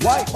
[0.00, 0.28] YONNIRI.com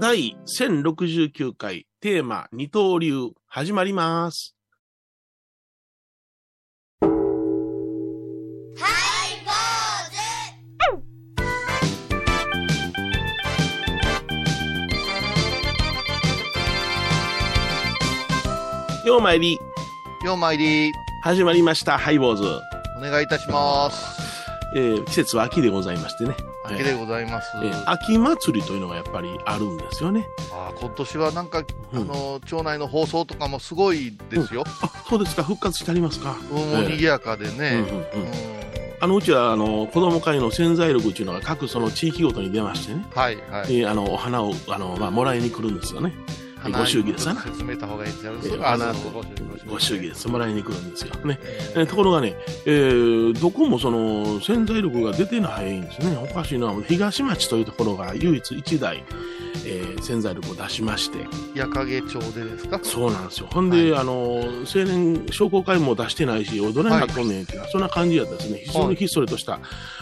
[0.00, 4.56] 第1069回テーマ二刀流始まります。
[19.06, 19.58] ようまいり、
[20.24, 20.92] ようまいり、
[21.22, 22.44] 始まりました、ハイボーズ。
[22.98, 24.20] お願いいたします。
[24.76, 26.36] えー季節は秋でございましてね。
[26.66, 27.48] 秋でございます。
[27.62, 30.26] えー秋祭りというのがやっぱりあるんですよね。
[30.52, 34.64] あー今年はなんか、うんあの、町内の放送とかもすごいですよ。
[34.66, 36.36] あ、そうですか、復活してありますか。
[36.50, 37.70] うん、もう賑やかでうんね。
[37.70, 38.60] うんうんうん
[39.02, 43.78] あのうちはあの子供会の潜在力っていうのが各その地域ごとに出ましてね、はい、はい。
[43.78, 46.12] えーあのお花をあの、まあ、もらいに来るんですよね。
[46.68, 48.26] ご祝儀ですわな説明した方がいいです？
[48.26, 48.32] よ。
[48.34, 49.12] えーあ花そう
[49.68, 50.28] ご祝儀です。
[50.28, 51.38] もらいに来るんですよね。
[51.42, 52.34] ええーところがね、
[52.66, 56.16] えーどこもその潜在力が出てないんですね。
[56.16, 56.72] おかしいな。
[56.88, 59.04] 東町というところが唯一一台、
[59.66, 62.80] えー潜在力を出しまして、ー矢影町でですか？
[62.82, 63.48] そうなんですよ。
[63.50, 68.62] ほんで、はあの、青年商工会も出してないし、どないなっとんねんっていうのは、そんな感じやったですね。
[68.64, 69.60] 非常にひっそりとした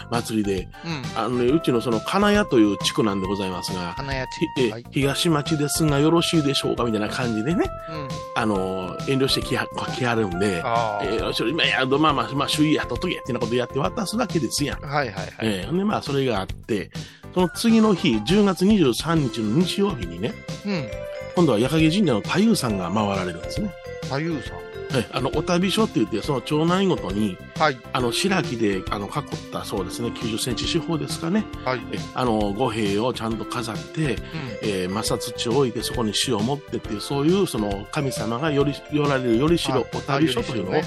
[0.09, 1.19] 祭りで、うん。
[1.19, 4.71] あのね、うちのその金谷という地区なんでございますが、花屋ひえ地。
[4.71, 4.85] はい。
[4.91, 8.07] 東町ですがよろしいでしょうかみたいな感じでね、うん。
[8.35, 14.85] あの、遠慮してきは来はるんで、あえー、それ今やまあまあ、まあ、周囲やっとっとけってなことやって渡すだけですやん。
[14.85, 14.87] あ。
[14.87, 15.33] はい、はい、はい。
[15.41, 16.91] えーで、まあ、それがあって、
[17.33, 20.33] その次の日、10月23日の日曜日にね、
[20.65, 20.89] うん。
[21.35, 23.71] 今度は矢影神社の太夫さんが回られるんですね。
[24.03, 24.53] 太夫さ
[24.95, 27.37] えあの、お旅所って言って、その町内ごとに、ん。
[27.59, 29.13] はい、あの、白木で、あの、囲っ
[29.51, 31.45] たそうですね、90センチ四方ですかね。
[31.65, 31.81] はい。
[31.91, 34.19] えあの、五兵をちゃんと飾って、うん。
[34.63, 40.83] えー、摩擦を置いて、そこに塩を持ってっていう、そういう、その、神様がより、よられるよりしろ、お旅所というのを、はい。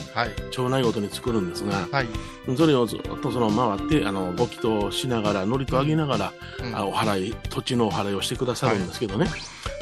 [0.50, 2.08] 町内ごとに作るんですが、はい。
[2.56, 6.32] それをずっとその回って、あの、ご祈祷しながら、祝詞をあげながら、
[6.64, 9.26] うんあお祓い、土地のお祓いをしてくださるんですけどね、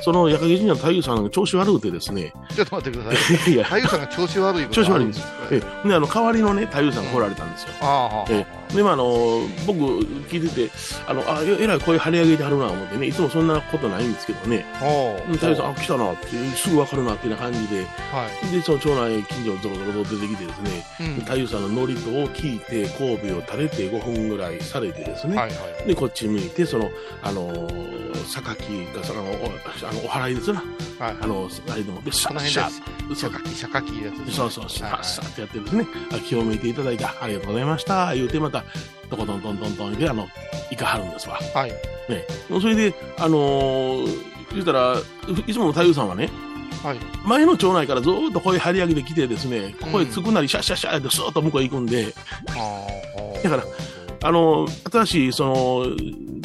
[0.02, 3.52] その矢影神社の太夫さんが調子悪くてですね、ちょっと待ってください。
[3.52, 7.68] いや、太夫さんが調子悪い調子悪いんですええで、あの、代わりのね、太夫さんが来られたんですよ。
[7.80, 9.80] ああ、えで、まあ、あの、僕、
[10.28, 10.70] 聞いてて、
[11.06, 14.64] あの、あ、ええらい声張り上げてはるな、思ってね、いつもそんなことないんですけどね、
[15.32, 18.52] 太夫さん、あ、来たなって、すぐわかるなっていう感じで、はい。
[18.52, 21.14] で、その町内近所をゾロゾロと出てきてですね、うん。
[21.24, 25.54] 太夫さんの祝詞を聞いて、神戸を垂れて5分ぐらいされてですね、はいは
[25.84, 25.88] い。
[25.88, 26.90] で、こっち向いて、その、
[27.22, 30.62] あのー、榊が、その、おあの、お祓いですな。
[30.98, 31.16] はい。
[31.20, 33.92] あの、あれでも、で、シャッシャッ、で、シャカキ、シャカキ
[34.30, 38.64] そうそう、シャはいッシャッってやってですね、あ気を向いていただいて、ありがとうございました、言うてまた、
[39.10, 40.28] トコトントントントンで、あの、
[40.70, 41.38] 行かはるんですわ。
[41.54, 41.70] はい。
[42.08, 42.24] ね。
[42.60, 44.06] それで、あのー、
[44.52, 44.96] 言うたら、
[45.46, 46.30] いつもの太夫さんはね、
[46.82, 46.98] はい。
[47.26, 52.14] 前の町内からずーっと声張り上げてきてですね、声つくなりシャッシャッシャッってスーッと向こうへ行くんで。
[53.42, 53.64] だから、
[54.22, 55.86] あの、新しい、その、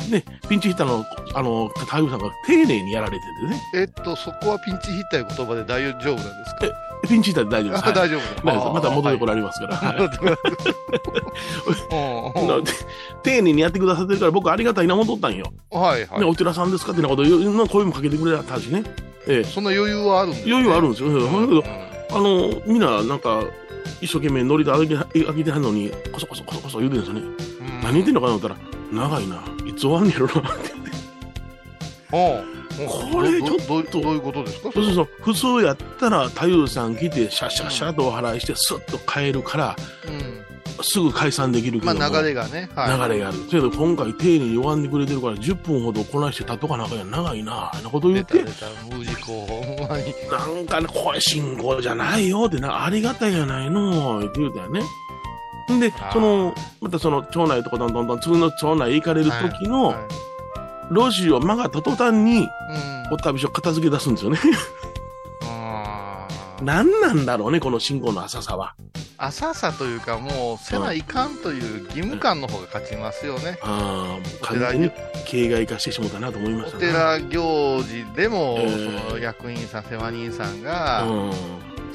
[0.10, 6.85] ね、ピンチヒッターの、あの、太夫さんが丁寧にやられててね、えっと、そこはピンチヒッターいう言葉で大丈夫なんですか？
[7.08, 7.84] ピンチヒッターで大丈夫です。
[7.84, 9.32] あはい大丈夫また戻ってこれ。
[9.34, 10.10] られますから。
[13.24, 15.52] 丁寧にやってくださってるから僕ありがたいな思っとったんよ。
[15.72, 16.30] はいはね、い。
[16.30, 18.84] お寺さんですかってなこと言う、な声もかけてくれたしね。
[19.28, 21.10] ええ、そんな余裕はあるんですね余裕あるんですよ。
[21.14, 21.64] だけど、
[22.12, 23.44] あの、みんななんか、
[24.02, 27.24] 一生懸命ノリで上げて、上げてはんのに、こそこそこそこそ言うてるんですよね。
[27.62, 29.38] うん何言ってんのかなと思ったら、長いな。
[29.68, 30.34] いつ終わんねやろな。
[30.34, 30.85] ってうん
[33.12, 34.72] これちょっとどういうことですか？
[34.74, 35.10] そうそうそう。
[35.22, 39.76] 普通やったら、太夫さん来て、シャッシャッシャッとお祓いして、スッと帰るから、
[40.08, 40.46] うん
[40.82, 42.00] すぐ解散できるけども。
[42.00, 42.70] まあ流れがね。
[42.76, 43.38] はい流れがある。
[43.50, 48.44] けど今回丁寧に弱んでくれてるから10分ほどこなして立っとかなあかんやん長いなあなこと言って。
[48.44, 48.48] なん
[50.66, 54.82] かねこれ信仰じゃないよってなありがたいやないのって言うたよね
[55.72, 59.96] んでそのまたその町内とかどんどんどん次の町内行かれる時のはい
[60.92, 63.14] 路地を曲がった途端にうん。
[63.14, 64.40] お旅所片付け出すんですよね。
[66.62, 68.76] 何なんだろうねこの信仰の浅さは。
[69.18, 73.58] 浅さというか、もう、せないかんという義務感の方が勝ちますよね。
[73.62, 74.92] ああお寺完全に
[75.26, 79.08] 形骸化してしまったなと思いまおしたね寺行事でも、えー。
[79.10, 81.32] その役員さん、世話人さんが、うん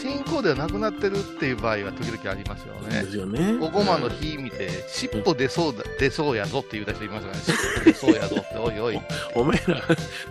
[0.01, 3.11] 信仰ではなくなってるっていう場合は時々ありますよねで。
[3.11, 7.43] すよねおごまの日見て、尻尾出そうだ、出そうやぞって言うた人いますからね。
[7.45, 9.01] 尻尾出そうやぞって、おいおい。
[9.37, 9.75] お前ら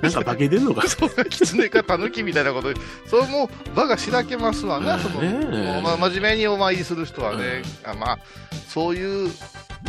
[0.02, 2.70] なんか化けてんのかそう、狐か狸みたいなこと、
[3.08, 8.20] それもう場がしらけますわな、その、ねまあ、真面目にお参りする人はね、あまあ、
[8.68, 9.32] そういう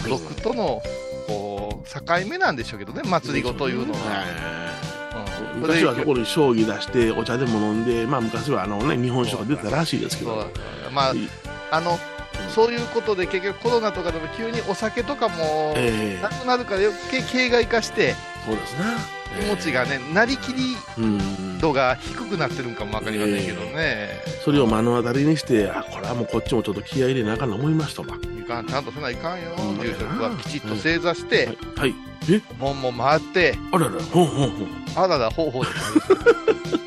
[0.07, 0.83] 俗との、
[1.27, 5.00] こう、境目なんでしょうけどね、祭りごというのは。
[5.19, 5.61] はうん。
[5.61, 10.47] 昔はそこに将棋出してお茶でも飲んで、まあ昔はあのね、日本酒が出てたらしいですけど。
[10.93, 11.13] まあ、
[11.71, 11.99] あの、
[12.49, 16.23] そういうことで結局コロナとかでも急にお酒とかもええ。
[16.23, 18.15] なくなるから余計形骸化して
[18.47, 18.85] そうですね。
[19.41, 21.59] 気持ちがね、なりきりうん。
[21.59, 24.23] 度が低くなってるんかもわかりませんけどね。
[24.45, 28.09] それを目の当たりにして、あ、これはもうこっちもちょっと気合い入れなあかんな思いましたわ。
[28.39, 29.51] いかん、ちゃんとせないかんよ。
[29.59, 31.59] うん住職はきちっと正座して、はい。
[31.77, 31.95] はい。
[32.31, 32.43] え？
[32.59, 34.69] 門も回って、あらら、ほんほんほん。
[34.97, 36.11] あらら方法じゃないでし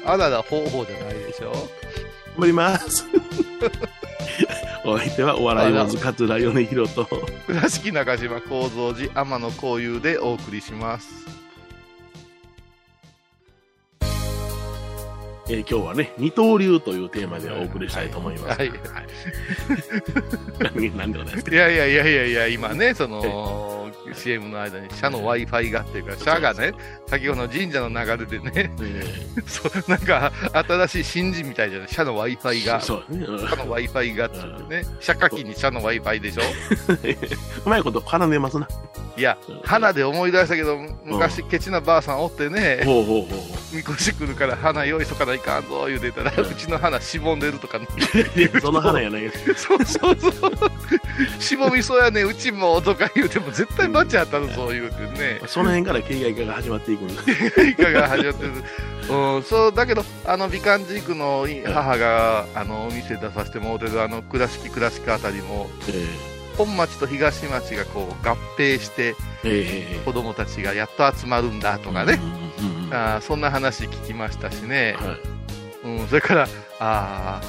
[0.03, 0.05] ょ。
[0.05, 1.51] あらら方法じゃないでしょ。
[1.51, 1.61] 頑
[2.39, 3.05] 張ります。
[4.85, 7.07] お相手はお笑い坊主桂米広と、
[7.47, 11.32] 倉敷中島幸三寺天野幸雄でお送りします。
[15.50, 18.60] えー今日はね、二刀流というテーマでお送りしたいと思います。
[18.60, 18.72] はい。
[20.74, 21.51] 何何でございますか？
[21.51, 23.22] いやいやいやいやいや、今ね、その、
[24.15, 26.74] CM の間に社の Wi-Fi がっていうか、社がね、
[27.07, 28.69] 先ほどの神社の流れでね、え
[29.48, 30.31] そうなんか
[30.88, 32.81] 新しい神事みたいじゃない、社の Wi-Fi ーが。
[32.81, 34.38] 社の Wi-Fi がって
[34.75, 36.42] ね、社課金に社の Wi-Fi でしょ？
[37.65, 38.68] うまいこと絡んでますな。
[39.15, 40.75] いや、花で思い出したけど、
[41.06, 42.81] 昔、ケチなばあさんおってね。
[43.71, 47.86] みこし来るから花用意しとかないかんぞ言うてたら、うちの花しぼんでるとかね。
[48.60, 50.51] その花やないそうそうそう。
[51.39, 55.41] しぼみそうやね、うちもとか言うても絶対バチ当たるぞ言うてね。
[55.47, 57.61] その辺から形骸化が始まっていくんです。
[57.63, 58.51] いかが始まってる。
[59.09, 66.05] うん、そう、だけど、あの、美観寺区の母が、あの、お店出させてもらってる、あの、倉敷倉敷あたりも、え
[66.57, 72.19] 本町と東町がこう合併して、ー、えー、子供たちがやっと集まるんだとかね。
[72.61, 74.95] うんうんうんあーそんな話聞きましたしね。
[75.00, 75.17] は
[75.94, 76.47] いうん、それから、
[76.79, 77.41] あ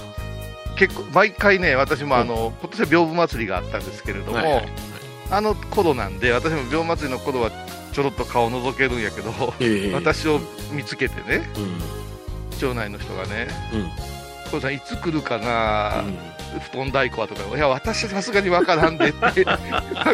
[0.73, 4.94] ー結構、毎回ね、私もあの、今年は屏風祭りがあったんですけれども、はいはい
[5.31, 7.51] あの頃なんで、私も屏風祭りの頃は
[7.93, 9.31] ちょろっと顔覗けるんやけど、
[9.61, 10.41] えー、私を
[10.73, 12.59] 見つけてね、うん。
[12.59, 14.15] 町内の人がね、うん
[14.51, 19.59] これさんいつ来るかな、うん布団太鼓はとか、いや、私さすがにわからんでって、 わ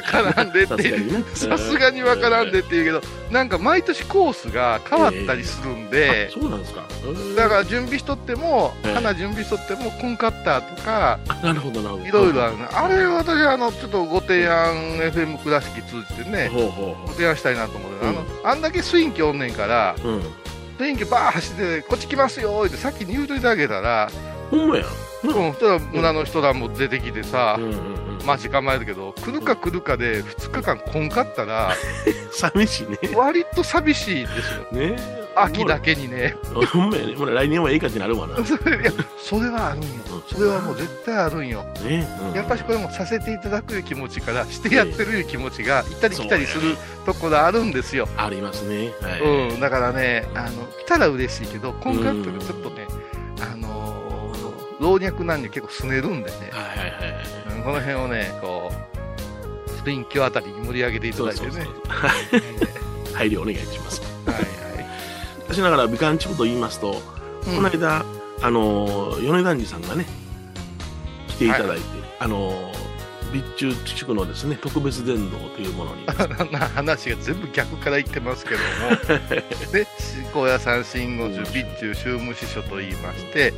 [0.02, 0.94] からんでって、
[1.34, 6.82] さすがにわからんでって言うけど、なんか毎年コースが変わったりするんで、あそうなんですか。
[7.36, 12.06] だから準備しとっても、ええ花準備しとっても、コンカッターとか、ら、なるほど、なるほど。
[12.06, 12.66] いろいろあるね。
[12.72, 20.08] あれ、私、あの、ちょっとご提案、FM 倉敷通じてね、ほうほうほご提案したいなと思って、あうんの、あんだけスインキおんねんから、う。
[20.08, 20.22] うん。
[20.78, 24.10] スインキバー走って、こっち来ますよって先に言うといてあげたら、
[24.50, 24.84] ほんまや。
[25.22, 28.26] うん、そしたら村の人らも出てきてさうん、うんうん。
[28.26, 31.74] 待ち構えるけど、来るか来るかで2日間来んかったら、
[32.32, 32.98] 寂しいね。
[33.14, 34.66] 割と寂しいですよ。
[34.72, 36.36] ね秋だけにね。
[36.72, 37.14] ほんまやね。
[37.14, 38.36] ほら、来年はええかってなるわな。
[38.36, 38.44] ね。
[38.44, 39.88] それいやそれはあるんよ。
[40.28, 41.64] それはもう絶対あるんよ。
[41.84, 46.76] うんやっぱしこれもさせていただくいう気持ちから、してやってるいう気持ちが、行ったり来たりする
[47.06, 48.08] ところあるんですよ。
[48.16, 48.92] ありますね。
[49.00, 49.20] はい。
[49.20, 52.86] うん、だからね、あの、来たら嬉しいけど、今回ってちょっとね、
[53.40, 53.69] あのー
[54.80, 61.50] 老若男女結構すねるんでね、はいはいはいこの辺をね、こう、スピンキョあたりに盛り上げていただいてね。
[61.50, 63.14] そうそうそう。
[63.14, 64.00] 配慮お願いします。
[64.24, 64.44] はいはい。
[65.40, 67.02] 私ながら美観地区と言いますと、
[67.46, 68.04] うんこの間、
[68.42, 70.06] あのー、米團次さんがね、
[71.28, 71.82] 来ていただいて、
[72.18, 72.89] あのー、
[73.30, 76.04] 備中地区のですね、特別伝道というものに、
[76.52, 79.20] な話が全部逆から言ってますけども、
[79.72, 79.86] ね、
[80.32, 83.52] 高野山信号中備中宗務支所と言いまして、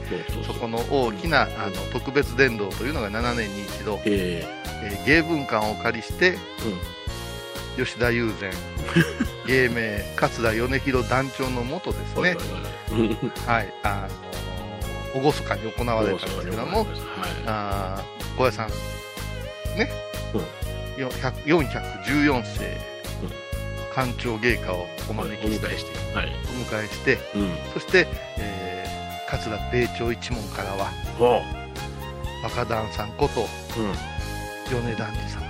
[0.47, 4.63] そこの大きなあの特別伝道というのが7年に一度、ええー
[5.07, 6.35] 芸文館をお借りして、ー
[7.79, 7.85] うん。
[7.85, 8.53] 吉田友禅、
[9.47, 12.37] 芸名、桂米広団長のもとですね、
[12.91, 13.33] うん。
[13.47, 14.09] はい、あ
[15.15, 16.89] の厳かに行われたんですけども、はい。
[17.47, 18.71] あー高野山、
[19.77, 19.91] ね、
[20.35, 22.77] うんよ100 414世、
[23.95, 26.17] 官庁芸家をお招きして、お迎えして。
[26.17, 26.27] はい。
[26.27, 27.51] お迎えして、うん。
[27.75, 28.07] そして、
[28.39, 28.73] えー
[29.33, 31.41] 桂米朝一門からは、ほ
[32.43, 33.47] 若旦さんこと。
[34.69, 35.41] 米團次様。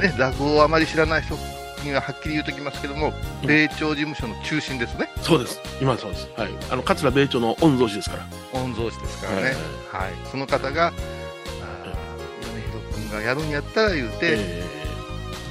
[0.00, 1.36] ね、落語をあまり知らない人
[1.84, 3.12] にははっきり言うときますけども、
[3.42, 5.10] うん米朝事務所の中心ですね。
[5.20, 5.60] そうです。
[5.82, 6.30] 今そうです。
[6.34, 6.48] はい。
[6.70, 8.26] あの、桂米朝の御曹司ですから。
[8.58, 9.42] 御曹司ですからね。
[9.42, 9.54] はい
[10.04, 10.12] はい。
[10.30, 10.92] その方が
[13.26, 14.64] やるんやったら言うて、え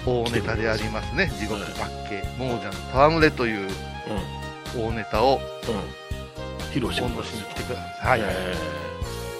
[0.06, 1.30] 大ネタでありますね。
[1.38, 4.88] 地獄はい八景、亡者の戯れというーうん。
[4.88, 6.06] 大ネタをうん。
[6.72, 8.22] 披露して奉ください。
[8.22, 8.30] はい。
[8.34, 8.56] え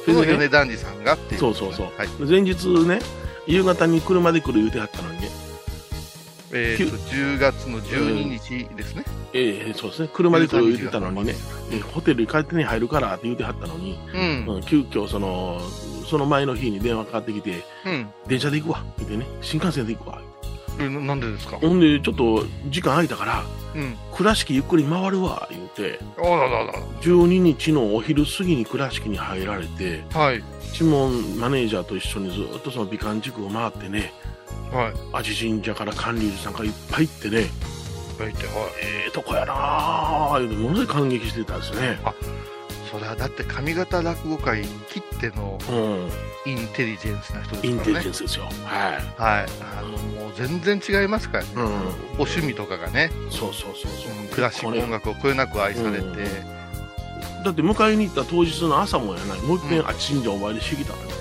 [0.06, 1.40] そのそれでね米團次さんがっていう。
[1.40, 2.08] そうそうそうはい。
[2.08, 3.00] ー前日ね、
[3.48, 5.30] 夕方に車で来る言うてはったのにね、
[6.52, 9.06] えーと、10月の12日ですね。
[9.34, 11.36] ええそうですね、車で来る言うてたのにね、
[11.72, 14.56] えホテルに帰ってに入るからって言うてはったのに、うん。
[14.56, 15.62] うん、急遽その、
[16.06, 18.10] その前の日に電話かかってきて、うん。
[18.28, 20.22] 電車で行くわ、言ってね、新幹線で行くわ。
[20.78, 21.58] えななんでですか？
[21.58, 23.44] ほんで、ちょっと時間空いたから、
[23.76, 23.98] うん。
[24.14, 30.20] 倉敷ゆっくり回るわ、言うて、あららら12日のお昼過ぎに倉敷に入られて、ら。
[30.20, 30.44] はい。
[30.74, 34.14] 一門マネージャーと一緒にずっとその美観地区を回ってね、
[34.72, 34.94] はい。
[35.14, 37.46] 味神社から管理寺さんからいっぱい行ってね、
[38.18, 38.56] 書いて、はい。
[38.84, 41.98] ええとこやなぁ、言うてものすごい感激してたんですね。
[42.96, 48.00] それはだって上方落語会きってのうん、インテリジェンスな人でインテすからね。
[48.00, 48.46] リジェンスですよ。
[48.46, 48.52] はい。
[49.22, 49.46] はい。
[49.78, 49.90] あの、
[50.22, 51.50] もう全然違いますからね。
[51.56, 51.68] うんお
[52.20, 54.24] 趣味とかがね、そうそうそうそう。
[54.24, 56.16] うんクラシック音楽をこよなく愛されて、うん
[57.44, 61.12] だって迎えに行った当日の朝もやない、もう一遍あっち神社お参りしてきたんでね、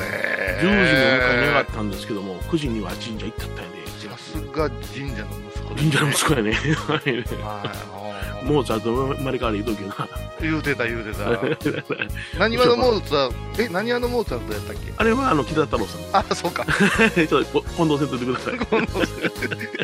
[0.00, 6.52] へ10時にお迎えに上がーったんですけども、9時には神社行ったったんやで、さすが神社の息子です神社の息子やね。
[7.40, 8.07] はい。
[8.44, 10.08] モーツァルト生まれ変わり言うときな。
[10.40, 11.24] 言うてた言うてた。
[12.38, 14.92] 何話のモーツァえ、何話のモーツァルトやったっけ？
[14.96, 16.00] あれはあの北太郎さん。
[16.30, 16.64] あ、そうか。
[17.14, 18.58] ちょっと近藤せんといてください。
[18.66, 18.80] この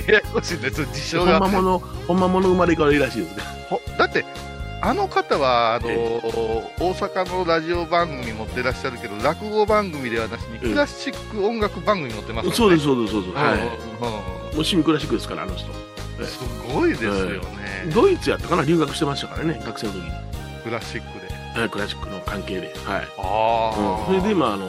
[0.07, 1.41] ややこしいです、事象ほんが。
[1.41, 3.43] まもの、ほんまもの生まれ変わりらしいですね。
[3.69, 4.25] ほだって、
[4.83, 6.21] あの方はあのえ
[6.79, 12.87] 大阪のラジオ番組持ってらっしゃるけど、落語番組ではなしに、うんクラシック音楽番組持ってますそうです、す。
[12.87, 13.35] そうです、そうです。
[13.35, 13.59] はい。
[13.59, 13.71] もう
[14.53, 15.67] 趣味クラシックですから、あの人。
[16.23, 16.38] す
[16.73, 17.40] ごいですよね、
[17.94, 20.11] ドイツやったかな、留学してましたからね、学生の時に。
[20.64, 21.35] クラシックで。
[21.61, 22.75] はいクラシックの関係で。
[22.85, 23.09] はい。
[23.18, 23.75] あ
[24.09, 24.68] うんそれで、まあ、あの、え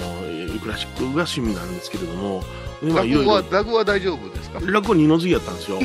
[0.50, 2.44] ークラシックが趣味なんですけれども、
[2.82, 3.24] 落
[3.66, 4.60] 語は大丈夫ですか？
[4.62, 5.80] 落語二の次やったんですよ。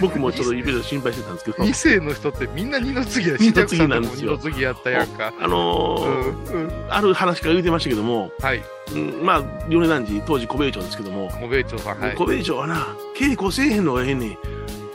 [0.00, 5.32] で僕もちょっといろいろ心配してたんですけど、二世の人ってみんな二の次や二の次なんですよ二の次やったやんか。
[5.40, 8.62] あのうーんうんある話から言ってましたけども、はい。
[8.92, 12.16] うんまあ、米男児、当時小兵衛長ですけども、もべいちょうさん、はい。
[12.16, 14.38] 小兵衛長はな、稽古せえへんのがええねん。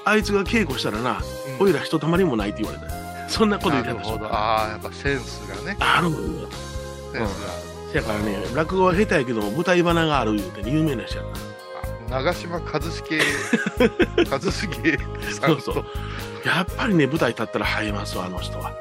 [0.04, 1.24] あいつが稽古したらな、うん
[1.58, 3.30] おいらひとたまりもないって言われた。
[3.30, 4.36] そんなこと言ってたんですよなるほど。。
[4.36, 5.78] ああ、やっぱセンスがね。
[5.80, 7.76] あるセンスが。
[7.94, 11.40] せやからね、落語は下手やけども、舞台花がある言うて、ね、有名な人やった。
[11.40, 11.44] あ
[12.10, 13.18] 長嶋一茂、
[14.24, 14.98] 一茂
[15.32, 15.86] さんと、そうそう。
[16.46, 18.74] やっぱりね、舞台立ったら映えますわ、あの人は。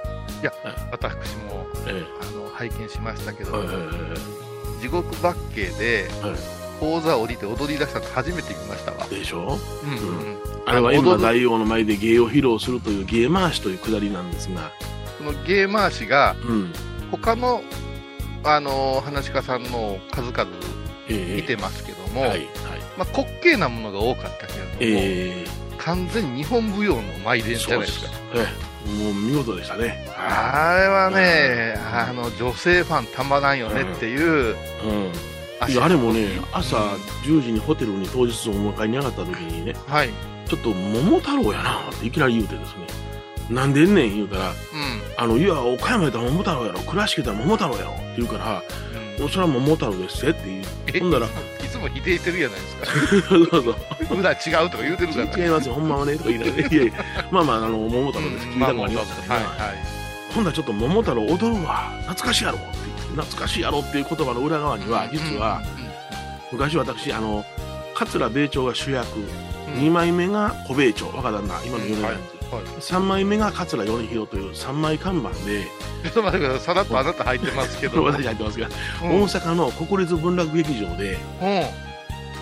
[0.91, 1.15] 私
[1.49, 6.37] もえあの拝見しましたけど、え地獄バッケーではい。
[6.81, 9.07] 講座降りて踊り出したの初めて見ましたわ。
[9.09, 9.59] でしょ？
[9.85, 14.71] うんうん、あれは今大王の前で芸を披露するという芸回しというくだりなんですが、
[15.17, 16.73] その芸回しがうん。
[17.11, 17.63] 他の
[18.43, 20.47] あの話し家さんの数々
[21.09, 21.37] ええ。
[21.37, 22.49] 見てますけども、はい、はい。
[22.97, 25.47] まあ、滑稽なものが多かったけれども、ええ。
[25.79, 28.11] 完全に日本舞踊の舞殿じゃないですか。
[28.35, 28.95] ええ。
[29.03, 30.07] もう見事でしたね。
[30.17, 31.99] あれはね、うん。
[31.99, 35.71] あの女性ファンたまらんよねっていう、うん。
[35.71, 36.77] いや、あれもね、朝
[37.25, 40.11] 10時にホテルに当日お迎えに上がった時にね、はい、
[40.47, 42.87] ちょっと桃太郎やなっていきなり言うてですね、
[43.49, 44.55] なんでんねん言うたら、う
[45.17, 48.63] あの、いや、岡山やったら桃太郎やろ、倉敷やったら桃太郎やろって言うから、
[49.19, 50.99] ん、うん、それは桃太郎ですって言え？
[50.99, 51.01] う。
[51.01, 51.31] ほんだら、い
[51.75, 52.87] つも否定してるじゃないですか。
[53.29, 53.65] そう
[54.09, 54.19] そう。
[54.19, 54.35] 裏違
[54.67, 55.45] うとか言うてるから。
[55.45, 56.93] 違いますよ、ほんまはね、とか言いながら、 いやいや、
[57.31, 58.47] まあまあ、あの、桃太郎です。
[58.47, 59.47] 聞いたことありますからね。
[59.47, 59.77] はいはい。
[60.35, 65.63] ほんだらちょっと桃太郎踊るわ、懐かしいやろって言って、懐かしいやろっていう言葉の裏側には、実は、
[66.53, 67.45] 昔私、あの、
[67.95, 75.65] 桂米朝が主役、うん、2枚目が小米朝、若旦那、今の米はい代はい3枚目が桂米広という3枚看板で、
[76.03, 78.05] ちょっと待ってください、さらっとあなた入ってますけど。
[78.05, 78.69] 私入ってますが、
[79.03, 79.23] うん。
[79.23, 81.85] 大阪の国立文楽劇場で、うん。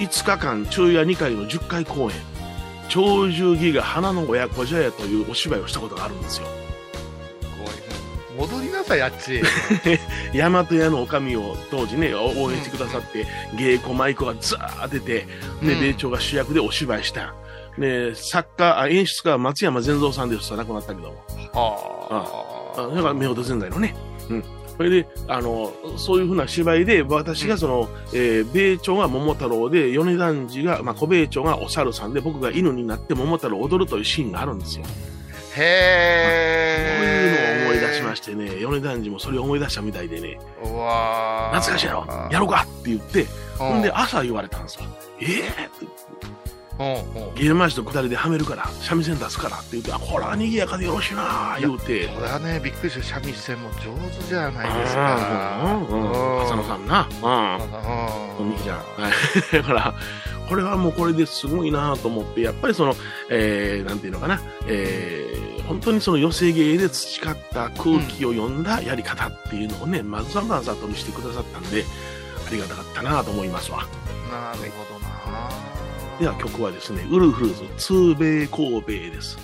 [0.05, 2.17] 5日間昼夜2回の10回公演
[2.89, 6.47] 「鳥獣戯画花の親子じゃや」というお芝居をしたことがあるんですよ。
[7.41, 7.49] す
[8.39, 8.49] ごい。
[8.49, 9.43] 戻りなさい、あっち。
[10.35, 13.27] 大和屋の女将を当時ね応援してくださって、
[13.57, 15.27] 芸妓舞妓がザー出て
[15.63, 15.81] でうん。
[15.81, 17.35] 米朝が主役でお芝居した
[17.79, 21.25] で作家あ演出家は松山善三さんです亡くなったけども。
[21.55, 23.95] ああだから夫婦善在のね。
[24.29, 24.45] うん。
[24.77, 34.85] それであのそういうふうな芝居で私がその、えー米朝が桃太郎で米男児が、まあ、小米朝がお猿さんで僕が犬になって桃太郎を踊るというシーンがあるんですよ。
[34.85, 34.89] あ。
[34.89, 37.23] そうへー。
[37.23, 41.61] いうのを思い出しましてね、米男児もそれを思い出したみたいでね、うわー。
[41.61, 43.27] 懐かしいやろ、やろうかって言って、
[43.59, 44.85] ほんで朝言われたんですよ。
[45.21, 46.42] ええー
[46.79, 53.03] ムマジと下りではめるから、三味線出すからって言って、あ、これは賑やかでよろしいな言うて、これはね、びっくりした。
[53.21, 55.67] 三味線も上手じゃないですあか。
[55.67, 58.45] ーうんうん浅野さんな、うん。
[58.45, 58.51] うん。
[58.51, 58.79] お兄ちゃん。
[58.79, 59.13] はい。
[59.53, 59.95] だから、
[60.49, 62.97] これはもうこれですごいなと思って、やっぱりその、
[63.31, 71.85] えー、なんていうのかな、えー、本当にその寄せ芸で培った空気を読んだやり方っていうのをね、まずはまずはと見せてくださったんで、
[72.47, 73.87] ありがたかったなと思いますわ。
[74.31, 74.92] なるほどな。
[76.19, 79.39] では曲はですね、ウルフルズ、ツーベイ神戸です。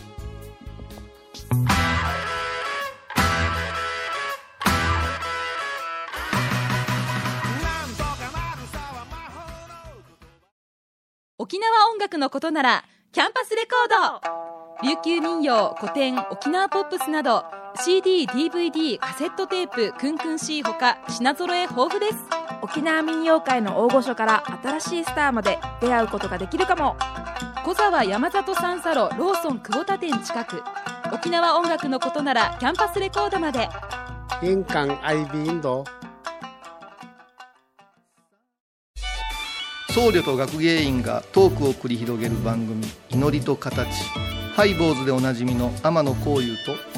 [11.41, 17.45] 沖縄音楽のことならキャンパスレコード琉球民謡古典沖縄ポップスなど
[17.77, 26.97] CD、DVD、カセットテープクンクン C ほか品揃え豊富です沖縄民謡界の大御所から新しいスターまで出会うことができるかも。
[27.65, 30.62] 小沢山里三佐路ローソン久保田店近く。
[31.12, 33.69] 沖縄音楽のことならキャンパスレコードまで。
[34.43, 35.85] 印港 IB 印度
[39.91, 43.88] 僧侶と学芸員がトークを繰り広げる番組「祈りと形」
[44.55, 46.98] ハイボーズでおなじみの天野幸雄と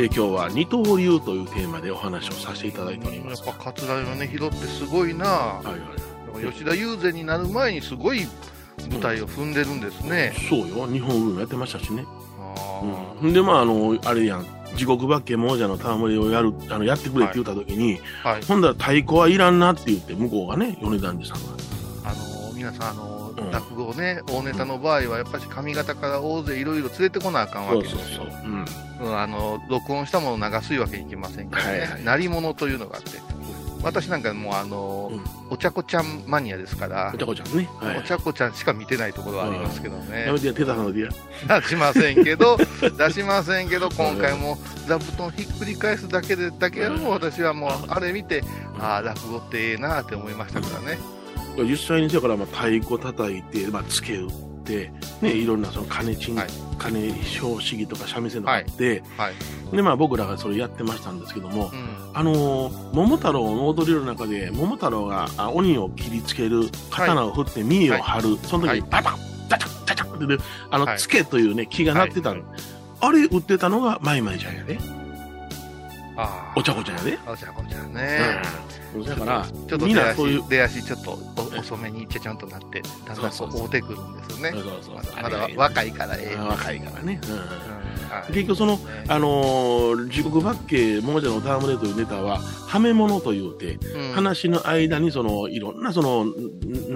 [0.00, 3.42] えー今日は二刀流というテーマでお話をさせていただいておりやっます。
[3.44, 6.52] ぱ桂米広ってすごいな、はいはい。
[6.52, 8.26] 吉田友禅になる前にすごい
[8.90, 10.32] 舞台を踏んでるんですね。
[10.48, 10.86] そうよ。
[10.86, 12.06] 日本文やってましたしね。
[12.38, 12.80] あ
[13.22, 13.32] うん。
[13.34, 14.46] で、まあ、あの、あれやん。
[14.74, 18.42] 地獄化け亡者の戯れをやる、あの、やってくれって言った時に、ーはい。
[18.42, 21.52] ほんだら太鼓はいらんなって言って、向こうがね、米團次さんが。
[22.04, 27.98] あの皆さん、あのうん落語ね、大ネタの場合は、やっぱり上方から大勢いろいろ連れてこなあかんわけですよ。
[28.00, 28.26] そうそう。
[28.44, 28.64] うん。
[29.02, 33.18] うんあの録音したものを流すわけにいきませんからね、はいはい鳴り物というのがあって、
[33.82, 37.68] 私なんかもうあの、うんお茶子ちゃんマニアですからお、茶子ちゃんね。
[37.80, 38.02] はいお。
[38.02, 41.08] 茶子ちゃんしか見てないところはありますけどねやめ、てや、手出さのでや。
[41.60, 42.56] 出しませんけど、
[42.96, 48.44] 出しませんけど、今回も座布団ひっくり返すだけで、だけはもう私はもう、あれ見て、
[48.78, 50.98] ああ、落語ってええなって思いましたからね。
[51.58, 54.32] 実際にだから、まあ、太鼓叩いて、まあ、つけ打っ
[54.64, 59.76] て、ね、いろんなその金賃、はい金小市議とか三味線とかあって、はい。
[59.76, 62.10] で、まあ、僕らがそれやってましたんですけども、うん。
[62.14, 69.18] あのー桃太郎の踊りの中で、桃太郎があ鬼を切りつける、刀を振って見栄を張る、その時はいにパタン、
[69.50, 70.36] タチャッ、タチャッってね、
[70.70, 72.40] あの、はいつけというね、木が鳴ってたの。
[72.40, 72.60] はい
[73.02, 74.78] あれ売ってたのがマイマイちゃんやで。
[76.16, 76.54] ああ。
[76.54, 77.18] お茶子ちゃんやで。
[77.26, 78.18] お茶子ちゃんね。
[78.64, 78.69] うん。
[79.06, 81.18] だから、ちょっと出足、出足ちょっと
[81.56, 84.62] お遅めにちゃちゃんとなって、だんだんこう、追うてくるんですよねそう。
[84.62, 86.36] そうそうまだまだ若いからええ。
[86.38, 87.20] あ若いからね。
[87.24, 87.46] うんうんは
[88.28, 96.34] い結局その、ねあのー地獄バッケ亡者の戯れというネタは、はめ物というて、うん話の間にその、いろんなその、ん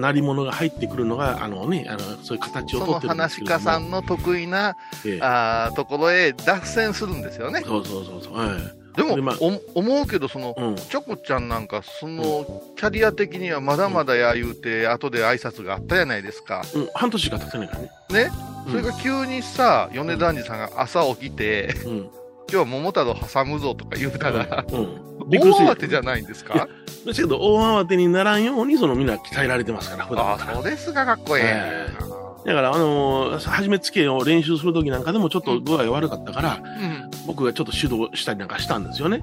[0.01, 3.59] 鳴り物が入ってくるのが、あのね、あの、そういう形をそのとってるんです話けれども。
[3.59, 7.61] 家さんの得意な、ええあーところへ脱線するんですよね。
[7.65, 8.37] そうそうそうそう。
[8.37, 8.84] はい。
[8.95, 10.75] でも、でまあお思うけど、その、うん。
[10.75, 16.63] チョコちゃんなんか、その、キャリア的にはまだまだや言うて、後で挨拶があったじゃないですか。
[16.73, 17.89] うん、半年しか経ってないからね。
[18.09, 18.31] ね？
[18.67, 22.09] うんそれが急にさ、米團次さんが朝起きて、うん。
[22.47, 26.67] 今日は桃太郎挟むぞとか言うたら、大慌てじゃないんですか？
[27.05, 30.53] ですけど、大慌てにならんように、そのみんな鍛えられてますから、普段あ。
[30.53, 32.04] そうですか、かっこえええ
[32.45, 37.09] だから、あのー、初めつけを練習するときなんかでもちょっと具合悪かったから、うん。
[37.25, 39.21] 僕がちょっと指導したりなんかしたんですよね。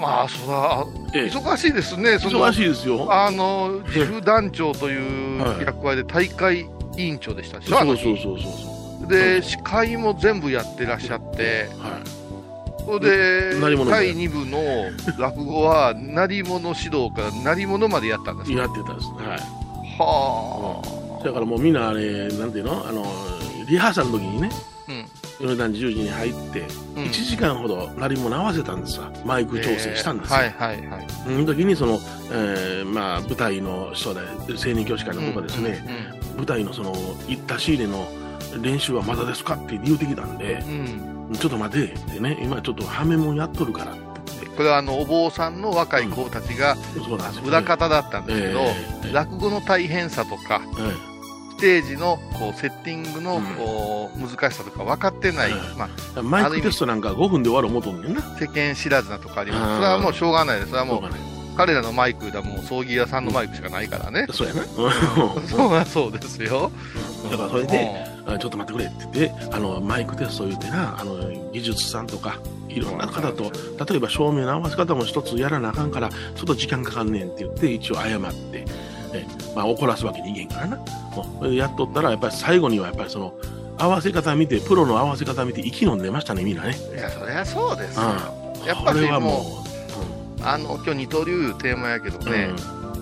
[0.00, 0.84] まあ、そら、
[1.14, 3.06] ええ忙しいですね、忙しいですよ。
[3.12, 8.52] あの、自負団長というはい役割で大会委員長でしたでしょ、あの日そうそうそう
[9.00, 9.08] そう。
[9.08, 12.24] で、司会も全部やってらっしゃって、はい。
[12.84, 13.72] それで第
[14.14, 14.58] 2部の
[15.16, 18.58] 落語は、鳴り物指導から鳴り物までやったんですよ。
[18.58, 19.08] やってたんです。
[19.10, 19.64] はい。
[19.96, 22.86] はだからもうみんなあれ、なんていうの？
[22.86, 23.04] あの、
[23.66, 24.50] リハーサルの時にね、
[24.88, 24.92] あ。
[24.92, 25.06] うん。
[25.48, 26.64] 米田10時に入って、う
[27.00, 29.10] ん1時間ほど鳴り物合わせたんですわ。
[29.24, 30.38] マイク調整したんですよ。
[30.42, 31.06] えーはいはいはい。
[31.24, 31.98] その時にその、
[32.30, 35.84] えーまあ、舞台の人で、青年教師会のとかですね、
[36.36, 36.92] 舞台のその、
[37.26, 38.06] 行った仕入れの
[38.60, 41.28] 練習はまだですかって言うてきたんでう、ん。
[41.28, 41.34] うん。
[41.34, 43.96] ちょっと待てってね、今ちょっとはめもんやっとるから
[44.56, 46.76] これはあの、お坊さんの若い子たちが、
[47.44, 48.74] 裏方だったんですけど、え
[49.10, 51.13] え落語の大変さとか、え
[51.56, 53.44] ステージのこうセッティングのうん。
[53.56, 58.20] こう難しさとか分かってない、はいまえマイクテストなんか5分で終わる思うとんねんな。
[58.20, 59.74] あ、世間知らずなとかあります。
[59.76, 60.70] それはもうしょうがないです。
[60.70, 61.02] それはもう
[61.56, 64.26] 彼らのマイクだもう葬儀屋さんのマイクしかないからね。
[64.32, 64.64] そうやな。
[64.64, 66.70] そうはそうですよ。
[67.30, 69.28] だからそれで、あちょっと待ってくれって。
[69.28, 71.16] 言って、あの、マイクテスト言うてな、あの、
[71.52, 73.52] 技術さんとか、いろんな方と、
[73.88, 78.66] 例えば照明の合わせ方も一つやらなあかんから、ちょっと時間かかんねんって言って、一応謝って、え
[79.54, 80.76] まあ怒らすわけにいけんからな。
[80.76, 83.34] もうやっとったら、やっぱり最後にはやっぱりその、
[83.78, 86.76] 合わせ方見て、プロの合わせ方見て、息飲んでましたね、みんなね。
[86.94, 88.02] いや、そりゃそうですよ。
[88.60, 88.66] うん。
[88.66, 89.64] やっぱりこれはもも
[90.42, 92.30] あの、今日二刀流テーマやけどう、うん。
[92.30, 92.48] ね、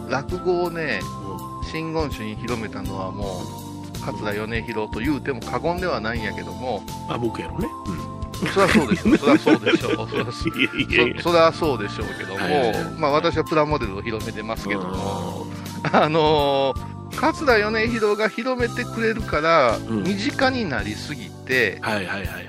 [0.09, 7.69] 落語をね、うん真言宗に広めたのはもう、桂米広と言うても過言ではないんやけども、あ、僕やろね。
[8.53, 9.95] そりゃそうでしょう、 そりゃそうでしょう、
[11.23, 15.42] そりゃそうでしょうけども、まあ私はプラモデルを広めてますけども、う
[15.93, 22.47] あのー、桂米広が広めてくれるから、ん身近になりすぎて、んはいはいはいはいはい。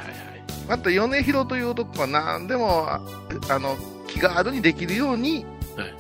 [0.68, 3.02] また米広という男は何でも、あ
[3.50, 5.94] あの、気軽にできるようにはい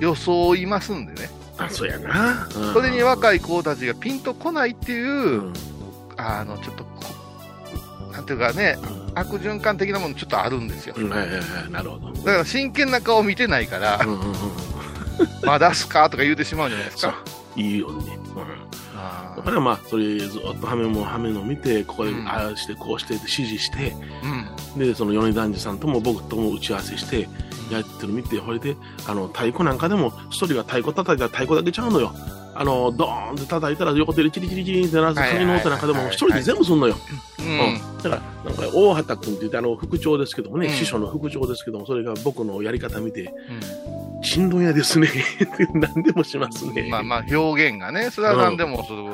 [0.00, 1.30] 装いますんでね。
[1.56, 2.48] あ、そうやな。
[2.54, 5.52] うんそれに若い子たちがピンとこないっていう、うん
[6.16, 6.90] あの、ちょっとこ、
[8.12, 8.76] なんていうかね、
[9.14, 10.94] 悪循環的なものちょっとあるんですよ。
[10.96, 11.36] うんはいはいは
[11.68, 11.72] い。
[11.72, 12.12] なるほど。
[12.12, 14.34] だから真剣な顔見てないからう、んうんうん。
[15.44, 17.14] まだすかとか言うてしまうんじゃないですか。。
[17.56, 18.18] いいようにね。
[18.36, 18.42] うん。
[19.00, 24.78] あだからまあ、それずっとハメもハメの見て、ここでうんああしてこうしてって指示して、ーうん。
[24.78, 27.28] で、その米男児さんとも僕とも打ち合わせして、
[27.70, 28.76] やってるの見て、これで、
[29.06, 32.12] あの、太鼓なんかでも、一人が太鼓叩いたら太鼓だけちゃうのよ。
[32.54, 36.96] あの、ドーンって叩いたら横手でチリチリチリって鳴らすはいはい鍵の音なんかでも、はい一人で全部すんのよ。
[37.38, 37.42] う。
[37.42, 38.02] うんん。
[38.02, 45.08] だから、なんか、大畑君って言って、あの、副長ですけどもね、うん師匠の副長ですけども、それが僕のやり方見て、うんしんどいやですね。
[45.74, 46.88] 何でもしますね。
[46.90, 49.04] まあまあ、表現がね、それは何でもする。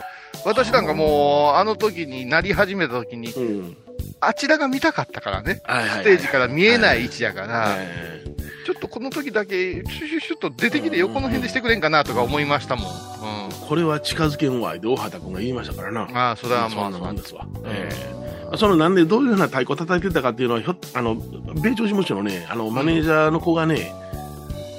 [0.45, 3.77] 私なんかもう、あの時になり始めた時に、うん。
[4.21, 5.57] あちらが見たかったからね。
[5.57, 12.87] ステージから見えない位置やから、はいちょっとこの時だけ、シュシュシュッと出てきて横の辺でしてくれんかなとか思いましたもん。
[12.87, 13.69] うん。
[13.69, 16.09] これは近づけんわいで大畑君が言いましたからな。
[16.15, 17.47] ああ、それはまあ、そんなもんですわ。
[17.47, 18.25] うんええ
[18.57, 23.93] そのなんでどういうふうな太鼓叩いてたかっていうのは、ひょあの、米朝事務所のね、あの、マネージャーの子がね、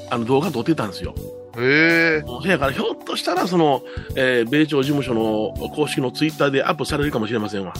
[0.09, 1.13] あの動画撮ってたんですよ。
[1.57, 2.23] へえ。
[2.43, 3.81] せやから、ひょっとしたら、その、
[4.15, 7.73] えー米朝事務所の公式のツイッターでアップされるかもしれませんわ。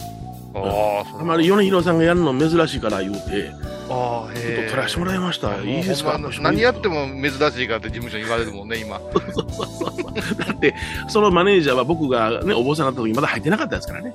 [0.54, 3.50] ああ、そあまり米広さんがやるの珍しいから言うて、
[3.90, 4.64] ああ、へえ。
[4.66, 5.54] と撮らせてもらいました。
[5.60, 6.18] いいですか？
[6.40, 8.98] 何やっても珍しいからって事務所に言われるもんね、今。
[9.12, 10.14] そうそうそうそう。
[10.38, 10.74] だって、
[11.08, 14.14] そのマネージャーは僕がね、お坊さんになった時まだ入ってなかったですからね。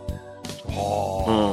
[0.68, 1.51] はあ。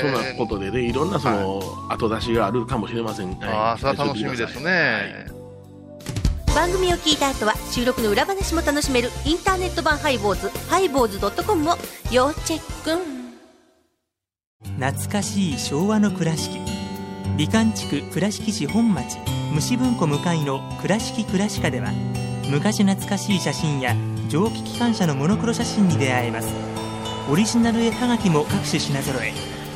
[0.00, 0.92] そんなことでね、い。
[0.92, 3.38] ろんなその、後出しがあるかもしれません。
[3.38, 3.48] はい。
[3.48, 5.26] ああ、それは楽しみですね。
[6.54, 11.76] 番組を聞いた後は収録の裏話も楽しめるインターネット版ハイボーズハイボーズドットコムを
[12.10, 13.18] 要チェック。
[14.80, 16.58] 懐かしい昭和の倉敷。
[17.36, 19.18] 美観地区倉敷市本町。
[19.52, 21.90] 虫文庫向かいの「倉敷倉歯科」では
[22.50, 23.94] 昔懐かしい写真や
[24.28, 26.48] 蒸気機関車のモノクロ写真に出会えます。
[27.30, 29.32] オリジナル絵はがきも各種品揃え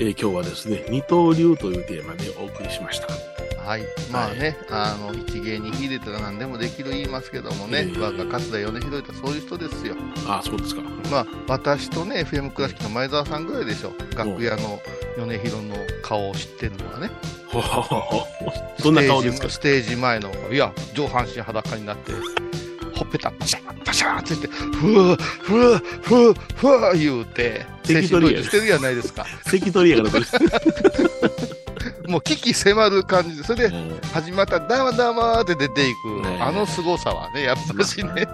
[0.00, 3.06] えー今日はですね、二刀流というテーマでお送りしました。
[3.64, 3.82] はい。
[4.10, 9.94] まあね、あの、一芸に秀でたら何でもできる言いますけどもね、ええ我が桂米広いとそういう人ですよ。
[10.26, 10.82] ああ、そうですか。
[11.10, 13.92] まあ、私とね、FM 倉敷の前澤さんぐらいでしょ。
[14.16, 14.80] 楽屋の
[15.16, 17.10] 米広の顔を知ってるのはね。
[18.82, 19.48] どんな顔ですか？
[19.48, 22.12] ステージ前の、いや、上半身裸になって、
[22.94, 23.63] ほっぺたパシャ
[23.94, 29.24] シャーって言って、ふわふわふわふわ言うて、精神統一してるやないですか。
[29.46, 30.10] 関取やから。
[32.08, 33.74] もう危機迫る感じで、それで
[34.12, 38.26] 始まったらダマダマって出ていく、ねあの凄さはね、やっぱしね、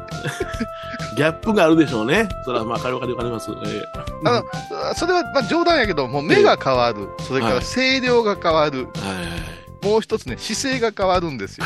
[1.17, 2.29] ギャップがあるでしょうね。
[2.45, 3.51] それはまあ、わかります。
[3.51, 3.85] えー
[4.25, 4.43] あ
[4.91, 9.60] の、それはまあ冗談やけど、もう目が変わる、それかはいら声量が変わる、はい。
[9.83, 11.65] もう一つね、姿勢が変わるんですよ。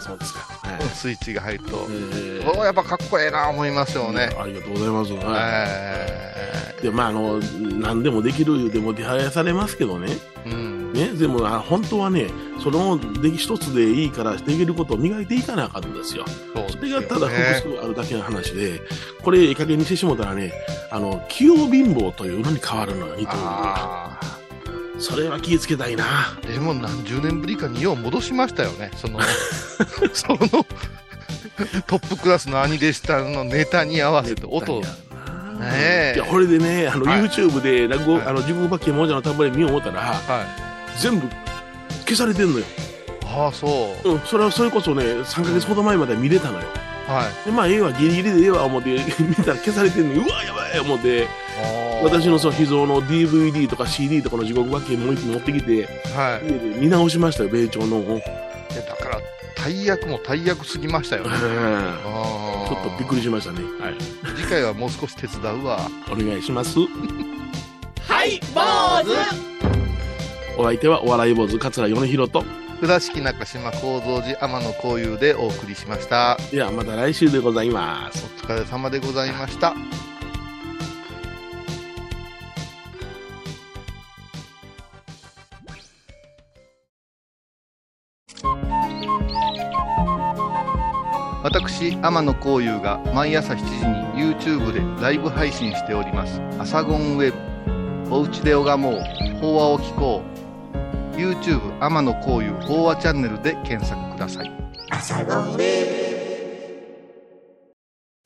[0.00, 0.40] そうですか。
[0.40, 1.86] はいスイッチが入ると。
[1.90, 4.30] えおーやっぱかっこええな思いますよね。
[4.38, 5.12] ありがとうございます。
[5.12, 6.82] はえい。
[6.82, 10.08] で、まあ、あの、何でもできる言うても手配されますけどね。
[10.44, 10.92] ーうん。
[10.92, 12.28] ね、でもあ本当はね、
[12.62, 16.24] そのでき一つでいいから、できることを磨いていかなあかんんですよ。
[16.70, 18.80] それがただ複数あるだけの話で、
[19.22, 20.52] これ、いい加減にしてしもたらね、
[20.90, 24.35] あの、器用貧乏というのに変わるのよ、二刀流が。
[24.98, 26.38] それは気をつけたいな。
[26.42, 28.90] でも何十年ぶりかによう戻しましたよね。
[28.96, 29.20] その、
[30.12, 30.38] その、
[31.86, 34.80] トップクラスの兄弟子さんのネタに合わせて音を。
[34.80, 34.86] ね
[35.62, 41.00] えいや、これでね、あの、はい YouTube で落語、はいあの、自分ばっけもんじゃのたんぼで見よう思ったら、はい。
[41.00, 41.28] 全部
[42.04, 42.64] 消されてんのよ。
[43.24, 44.12] ああ、そう。
[44.12, 46.66] うん、それは、それこそね、3ヶ月ほど前まで見れたのよ。
[47.06, 47.46] はい。
[47.46, 50.24] で、まあ、ええわ、ギリギリでええわ、思って、見たら消されてんのよ。
[50.26, 51.26] うわ、やばい思って、
[52.02, 56.46] 私のその秘蔵の DVD とか CD とかの地獄ばっけもう一個持ってきて、はい。
[56.46, 58.00] 家で見直しましたよ、米朝の。
[58.00, 59.20] いやだから、
[59.56, 61.30] 大役も大役すぎましたよね。
[61.32, 63.60] あちょっとびっくりしましたね。
[63.80, 63.94] はい。
[64.36, 65.90] 次回はもう少し手伝うわ。
[66.10, 66.78] お願いします。
[68.06, 68.60] はい、坊
[69.04, 69.56] 主
[70.58, 72.44] お相手はお笑い坊主桂米宏と。
[72.80, 76.36] 倉敷中島幸三寺天野幸雄でお送りしました。
[76.52, 78.26] ではまた来週でございます。
[78.42, 79.74] お疲れ様でございました。
[91.76, 93.64] 私天野幸雄が毎朝7時
[94.16, 97.36] に YouTube でライブ配信しております「アサゴンウェブ」
[98.16, 99.00] 「おうちで拝もう
[99.42, 100.22] 法話を聞こ
[101.12, 104.50] う」YouTube 天野幸雄法話チャンネルで検索ください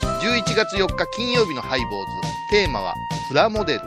[0.00, 1.96] 11月4日金曜日のハイボーズ。
[2.52, 2.94] テーマは
[3.28, 3.80] プラモデル。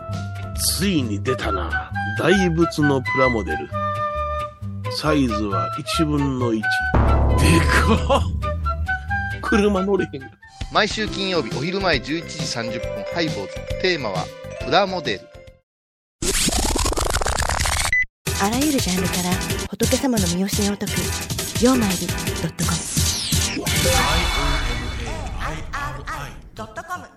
[0.58, 1.89] ついに出たな。
[2.19, 3.69] 大仏のプラモデル。
[4.91, 6.62] サイズは1分の1。
[7.38, 8.33] でかっ
[9.54, 10.22] 車乗れへん。
[10.72, 13.54] 毎週金曜日お昼前11時30分ハイボーズ。
[13.84, 14.26] テーマは
[14.66, 15.22] プラモデル。
[18.42, 19.30] あらゆるジャンルから
[19.70, 20.94] 仏様の身教えを解く
[21.63, 22.13] 「曜マイルド
[22.50, 22.78] ットコム」
[26.56, 27.12] ドットコム